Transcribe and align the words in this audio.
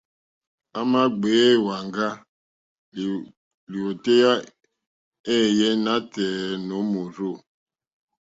À 0.77 0.81
mà 0.91 1.01
gbèyá 1.19 1.45
èwàŋgá 1.55 2.07
lìwòtéyá 3.69 4.31
éèyé 5.35 5.67
nǎtɛ̀ɛ̀ 5.85 6.59
nǒ 6.67 6.77
mòrzô. 6.91 7.31